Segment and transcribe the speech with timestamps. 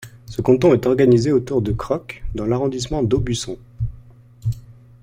[0.25, 3.59] Ce canton est organisé autour de Crocq dans l'arrondissement d'Aubusson.